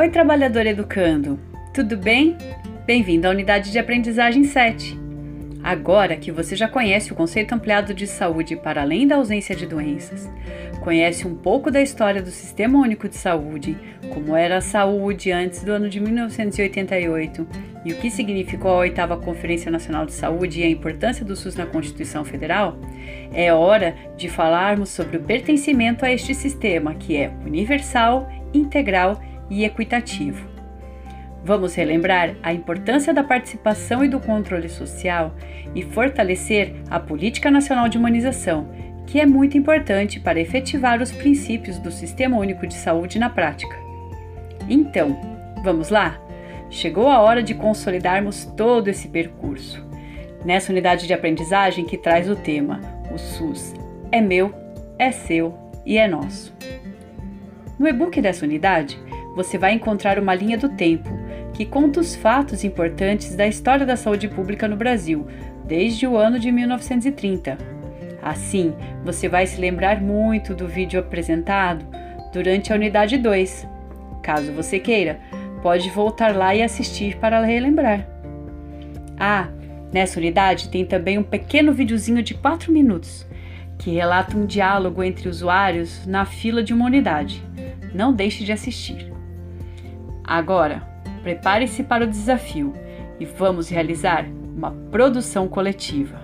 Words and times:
Oi, 0.00 0.08
trabalhador 0.08 0.64
educando! 0.64 1.38
Tudo 1.74 1.94
bem? 1.94 2.34
Bem-vindo 2.86 3.26
à 3.26 3.30
unidade 3.30 3.70
de 3.70 3.78
aprendizagem 3.78 4.44
7. 4.44 4.98
Agora 5.62 6.16
que 6.16 6.32
você 6.32 6.56
já 6.56 6.66
conhece 6.66 7.12
o 7.12 7.14
conceito 7.14 7.54
ampliado 7.54 7.92
de 7.92 8.06
saúde 8.06 8.56
para 8.56 8.80
além 8.80 9.06
da 9.06 9.16
ausência 9.16 9.54
de 9.54 9.66
doenças, 9.66 10.26
conhece 10.80 11.28
um 11.28 11.34
pouco 11.34 11.70
da 11.70 11.82
história 11.82 12.22
do 12.22 12.30
Sistema 12.30 12.78
Único 12.78 13.10
de 13.10 13.14
Saúde, 13.14 13.76
como 14.14 14.34
era 14.34 14.56
a 14.56 14.62
saúde 14.62 15.32
antes 15.32 15.62
do 15.62 15.72
ano 15.72 15.90
de 15.90 16.00
1988 16.00 17.46
e 17.84 17.92
o 17.92 17.96
que 17.98 18.10
significou 18.10 18.70
a 18.70 18.78
oitava 18.78 19.18
Conferência 19.18 19.70
Nacional 19.70 20.06
de 20.06 20.14
Saúde 20.14 20.60
e 20.60 20.64
a 20.64 20.70
importância 20.70 21.26
do 21.26 21.36
SUS 21.36 21.56
na 21.56 21.66
Constituição 21.66 22.24
Federal, 22.24 22.78
é 23.34 23.52
hora 23.52 23.94
de 24.16 24.30
falarmos 24.30 24.88
sobre 24.88 25.18
o 25.18 25.22
pertencimento 25.22 26.06
a 26.06 26.10
este 26.10 26.34
sistema 26.34 26.94
que 26.94 27.18
é 27.18 27.30
universal, 27.44 28.30
integral 28.54 29.20
e 29.22 29.29
equitativo. 29.50 30.48
Vamos 31.42 31.74
relembrar 31.74 32.36
a 32.42 32.52
importância 32.52 33.14
da 33.14 33.24
participação 33.24 34.04
e 34.04 34.08
do 34.08 34.20
controle 34.20 34.68
social 34.68 35.34
e 35.74 35.82
fortalecer 35.82 36.74
a 36.90 37.00
Política 37.00 37.50
Nacional 37.50 37.88
de 37.88 37.96
Humanização, 37.96 38.68
que 39.06 39.18
é 39.18 39.26
muito 39.26 39.56
importante 39.56 40.20
para 40.20 40.40
efetivar 40.40 41.00
os 41.00 41.10
princípios 41.10 41.78
do 41.78 41.90
Sistema 41.90 42.38
Único 42.38 42.66
de 42.66 42.74
Saúde 42.74 43.18
na 43.18 43.30
prática. 43.30 43.74
Então, 44.68 45.18
vamos 45.64 45.88
lá? 45.88 46.20
Chegou 46.70 47.08
a 47.08 47.20
hora 47.20 47.42
de 47.42 47.54
consolidarmos 47.54 48.44
todo 48.44 48.88
esse 48.88 49.08
percurso. 49.08 49.84
Nessa 50.44 50.70
unidade 50.70 51.06
de 51.06 51.12
aprendizagem 51.12 51.84
que 51.84 51.98
traz 51.98 52.30
o 52.30 52.36
tema 52.36 52.80
O 53.12 53.18
SUS 53.18 53.74
é 54.12 54.20
meu, 54.20 54.54
é 54.98 55.10
seu 55.10 55.54
e 55.84 55.98
é 55.98 56.06
nosso. 56.06 56.54
No 57.78 57.88
e-book 57.88 58.20
dessa 58.20 58.44
unidade, 58.44 58.98
você 59.42 59.56
vai 59.56 59.72
encontrar 59.72 60.18
uma 60.18 60.34
linha 60.34 60.58
do 60.58 60.68
tempo 60.68 61.08
que 61.54 61.64
conta 61.64 61.98
os 61.98 62.14
fatos 62.14 62.62
importantes 62.62 63.34
da 63.34 63.46
história 63.46 63.86
da 63.86 63.96
saúde 63.96 64.28
pública 64.28 64.68
no 64.68 64.76
Brasil, 64.76 65.26
desde 65.64 66.06
o 66.06 66.16
ano 66.16 66.38
de 66.38 66.52
1930. 66.52 67.56
Assim, 68.22 68.74
você 69.02 69.28
vai 69.28 69.46
se 69.46 69.58
lembrar 69.58 70.00
muito 70.00 70.54
do 70.54 70.68
vídeo 70.68 71.00
apresentado 71.00 71.86
durante 72.32 72.70
a 72.70 72.76
unidade 72.76 73.16
2. 73.16 73.66
Caso 74.22 74.52
você 74.52 74.78
queira, 74.78 75.18
pode 75.62 75.88
voltar 75.88 76.36
lá 76.36 76.54
e 76.54 76.62
assistir 76.62 77.16
para 77.16 77.42
relembrar. 77.42 78.06
Ah, 79.18 79.48
nessa 79.90 80.18
unidade 80.18 80.68
tem 80.68 80.84
também 80.84 81.18
um 81.18 81.22
pequeno 81.22 81.72
videozinho 81.72 82.22
de 82.22 82.34
4 82.34 82.70
minutos 82.70 83.26
que 83.78 83.90
relata 83.90 84.36
um 84.36 84.44
diálogo 84.44 85.02
entre 85.02 85.30
usuários 85.30 86.06
na 86.06 86.26
fila 86.26 86.62
de 86.62 86.74
uma 86.74 86.84
unidade. 86.84 87.42
Não 87.94 88.12
deixe 88.12 88.44
de 88.44 88.52
assistir. 88.52 89.09
Agora, 90.30 90.80
prepare-se 91.24 91.82
para 91.82 92.04
o 92.04 92.06
desafio 92.06 92.72
e 93.18 93.24
vamos 93.24 93.68
realizar 93.68 94.26
uma 94.56 94.70
produção 94.70 95.48
coletiva. 95.48 96.20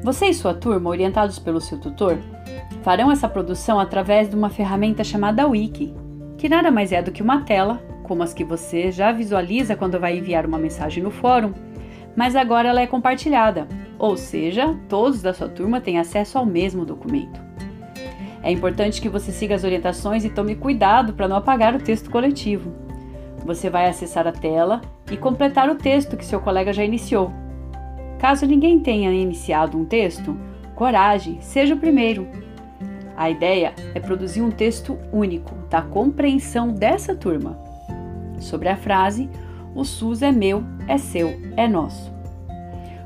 Você 0.00 0.26
e 0.26 0.34
sua 0.34 0.54
turma, 0.54 0.90
orientados 0.90 1.40
pelo 1.40 1.60
seu 1.60 1.80
tutor, 1.80 2.16
farão 2.84 3.10
essa 3.10 3.28
produção 3.28 3.80
através 3.80 4.30
de 4.30 4.36
uma 4.36 4.48
ferramenta 4.48 5.02
chamada 5.02 5.44
Wiki, 5.44 5.92
que 6.38 6.48
nada 6.48 6.70
mais 6.70 6.92
é 6.92 7.02
do 7.02 7.10
que 7.10 7.20
uma 7.20 7.40
tela, 7.40 7.82
como 8.04 8.22
as 8.22 8.32
que 8.32 8.44
você 8.44 8.92
já 8.92 9.10
visualiza 9.10 9.74
quando 9.74 9.98
vai 9.98 10.16
enviar 10.16 10.46
uma 10.46 10.56
mensagem 10.56 11.02
no 11.02 11.10
fórum, 11.10 11.52
mas 12.14 12.36
agora 12.36 12.68
ela 12.68 12.80
é 12.80 12.86
compartilhada, 12.86 13.66
ou 13.98 14.16
seja, 14.16 14.72
todos 14.88 15.20
da 15.20 15.34
sua 15.34 15.48
turma 15.48 15.80
têm 15.80 15.98
acesso 15.98 16.38
ao 16.38 16.46
mesmo 16.46 16.84
documento. 16.84 17.43
É 18.44 18.52
importante 18.52 19.00
que 19.00 19.08
você 19.08 19.32
siga 19.32 19.54
as 19.54 19.64
orientações 19.64 20.22
e 20.22 20.28
tome 20.28 20.54
cuidado 20.54 21.14
para 21.14 21.26
não 21.26 21.36
apagar 21.36 21.74
o 21.74 21.80
texto 21.80 22.10
coletivo. 22.10 22.74
Você 23.42 23.70
vai 23.70 23.88
acessar 23.88 24.26
a 24.26 24.32
tela 24.32 24.82
e 25.10 25.16
completar 25.16 25.70
o 25.70 25.76
texto 25.76 26.14
que 26.14 26.26
seu 26.26 26.38
colega 26.38 26.70
já 26.70 26.84
iniciou. 26.84 27.32
Caso 28.18 28.44
ninguém 28.44 28.78
tenha 28.80 29.10
iniciado 29.10 29.78
um 29.78 29.86
texto, 29.86 30.36
coragem, 30.74 31.38
seja 31.40 31.74
o 31.74 31.78
primeiro. 31.78 32.28
A 33.16 33.30
ideia 33.30 33.72
é 33.94 33.98
produzir 33.98 34.42
um 34.42 34.50
texto 34.50 34.98
único, 35.10 35.54
da 35.70 35.80
compreensão 35.80 36.68
dessa 36.68 37.14
turma. 37.14 37.58
Sobre 38.38 38.68
a 38.68 38.76
frase: 38.76 39.30
O 39.74 39.84
SUS 39.84 40.20
é 40.20 40.30
meu, 40.30 40.62
é 40.86 40.98
seu, 40.98 41.34
é 41.56 41.66
nosso. 41.66 42.12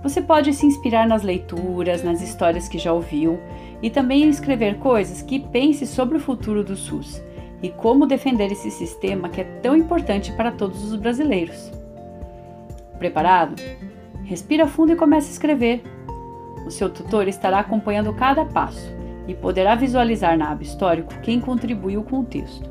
Você 0.00 0.22
pode 0.22 0.52
se 0.52 0.64
inspirar 0.64 1.08
nas 1.08 1.24
leituras, 1.24 2.04
nas 2.04 2.22
histórias 2.22 2.68
que 2.68 2.78
já 2.78 2.92
ouviu 2.92 3.40
e 3.84 3.90
também 3.90 4.26
escrever 4.30 4.78
coisas 4.78 5.20
que 5.20 5.38
pense 5.38 5.86
sobre 5.86 6.16
o 6.16 6.20
futuro 6.20 6.64
do 6.64 6.74
SUS 6.74 7.22
e 7.62 7.68
como 7.68 8.06
defender 8.06 8.50
esse 8.50 8.70
sistema 8.70 9.28
que 9.28 9.42
é 9.42 9.44
tão 9.60 9.76
importante 9.76 10.32
para 10.32 10.50
todos 10.50 10.82
os 10.90 10.96
brasileiros. 10.96 11.70
Preparado? 12.98 13.60
Respira 14.24 14.66
fundo 14.66 14.92
e 14.92 14.96
comece 14.96 15.28
a 15.28 15.32
escrever. 15.32 15.82
O 16.66 16.70
seu 16.70 16.88
tutor 16.88 17.28
estará 17.28 17.58
acompanhando 17.58 18.14
cada 18.14 18.46
passo 18.46 18.90
e 19.28 19.34
poderá 19.34 19.74
visualizar 19.74 20.38
na 20.38 20.50
aba 20.50 20.62
histórico 20.62 21.20
quem 21.20 21.38
contribuiu 21.38 22.02
com 22.04 22.20
o 22.20 22.24
texto. 22.24 22.70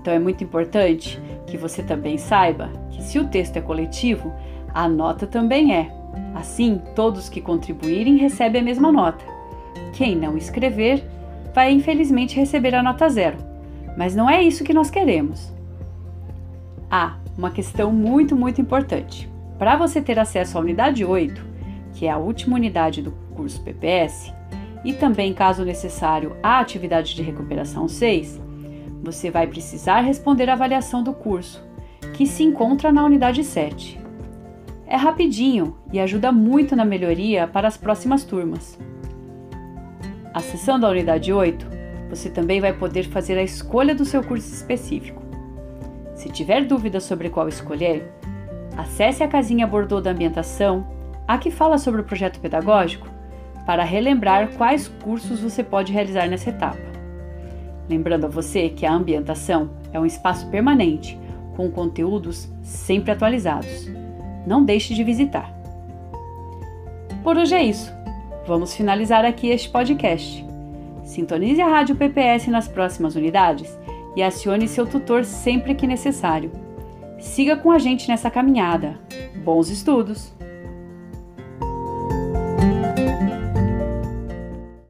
Então 0.00 0.12
é 0.12 0.18
muito 0.18 0.42
importante 0.42 1.22
que 1.46 1.56
você 1.56 1.80
também 1.80 2.18
saiba 2.18 2.72
que 2.90 3.00
se 3.04 3.20
o 3.20 3.28
texto 3.28 3.56
é 3.56 3.60
coletivo, 3.60 4.32
a 4.74 4.88
nota 4.88 5.28
também 5.28 5.76
é. 5.76 5.92
Assim, 6.34 6.82
todos 6.96 7.28
que 7.28 7.40
contribuírem 7.40 8.16
recebem 8.16 8.62
a 8.62 8.64
mesma 8.64 8.90
nota. 8.90 9.33
Quem 9.92 10.16
não 10.16 10.36
escrever 10.36 11.04
vai 11.54 11.72
infelizmente 11.72 12.36
receber 12.36 12.74
a 12.74 12.82
nota 12.82 13.08
zero, 13.08 13.38
mas 13.96 14.14
não 14.14 14.28
é 14.28 14.42
isso 14.42 14.64
que 14.64 14.74
nós 14.74 14.90
queremos. 14.90 15.52
Ah, 16.90 17.16
uma 17.36 17.50
questão 17.50 17.92
muito, 17.92 18.36
muito 18.36 18.60
importante. 18.60 19.30
Para 19.58 19.76
você 19.76 20.00
ter 20.00 20.18
acesso 20.18 20.58
à 20.58 20.60
unidade 20.60 21.04
8, 21.04 21.44
que 21.92 22.06
é 22.06 22.10
a 22.10 22.18
última 22.18 22.56
unidade 22.56 23.02
do 23.02 23.12
curso 23.34 23.60
PPS, 23.62 24.32
e 24.84 24.92
também, 24.92 25.32
caso 25.32 25.64
necessário, 25.64 26.36
à 26.42 26.58
atividade 26.58 27.14
de 27.14 27.22
recuperação 27.22 27.88
6, 27.88 28.40
você 29.02 29.30
vai 29.30 29.46
precisar 29.46 30.00
responder 30.00 30.50
a 30.50 30.54
avaliação 30.54 31.02
do 31.02 31.12
curso, 31.12 31.64
que 32.12 32.26
se 32.26 32.42
encontra 32.42 32.92
na 32.92 33.04
unidade 33.04 33.42
7. 33.42 34.00
É 34.86 34.96
rapidinho 34.96 35.76
e 35.92 35.98
ajuda 35.98 36.30
muito 36.30 36.76
na 36.76 36.84
melhoria 36.84 37.48
para 37.48 37.66
as 37.66 37.76
próximas 37.76 38.24
turmas. 38.24 38.78
Acessando 40.34 40.84
a 40.84 40.90
unidade 40.90 41.32
8, 41.32 41.64
você 42.10 42.28
também 42.28 42.60
vai 42.60 42.72
poder 42.72 43.04
fazer 43.04 43.38
a 43.38 43.42
escolha 43.42 43.94
do 43.94 44.04
seu 44.04 44.20
curso 44.20 44.52
específico. 44.52 45.22
Se 46.16 46.28
tiver 46.28 46.64
dúvidas 46.64 47.04
sobre 47.04 47.30
qual 47.30 47.46
escolher, 47.46 48.12
acesse 48.76 49.22
a 49.22 49.28
casinha 49.28 49.64
Bordeaux 49.64 50.02
da 50.02 50.10
Ambientação, 50.10 50.84
a 51.28 51.38
que 51.38 51.52
fala 51.52 51.78
sobre 51.78 52.00
o 52.00 52.04
projeto 52.04 52.40
pedagógico, 52.40 53.06
para 53.64 53.84
relembrar 53.84 54.48
quais 54.56 54.88
cursos 54.88 55.38
você 55.38 55.62
pode 55.62 55.92
realizar 55.92 56.26
nessa 56.26 56.50
etapa. 56.50 56.82
Lembrando 57.88 58.24
a 58.24 58.28
você 58.28 58.68
que 58.68 58.84
a 58.84 58.92
ambientação 58.92 59.70
é 59.92 60.00
um 60.00 60.06
espaço 60.06 60.48
permanente, 60.48 61.16
com 61.56 61.70
conteúdos 61.70 62.52
sempre 62.60 63.12
atualizados. 63.12 63.88
Não 64.44 64.64
deixe 64.64 64.94
de 64.94 65.04
visitar. 65.04 65.54
Por 67.22 67.36
hoje 67.36 67.54
é 67.54 67.62
isso. 67.62 68.03
Vamos 68.46 68.74
finalizar 68.74 69.24
aqui 69.24 69.48
este 69.48 69.70
podcast. 69.70 70.44
Sintonize 71.02 71.62
a 71.62 71.66
Rádio 71.66 71.96
PPS 71.96 72.48
nas 72.48 72.68
próximas 72.68 73.16
unidades 73.16 73.78
e 74.14 74.22
acione 74.22 74.68
seu 74.68 74.86
tutor 74.86 75.24
sempre 75.24 75.74
que 75.74 75.86
necessário. 75.86 76.52
Siga 77.18 77.56
com 77.56 77.70
a 77.70 77.78
gente 77.78 78.06
nessa 78.06 78.30
caminhada. 78.30 78.98
Bons 79.42 79.70
estudos! 79.70 80.30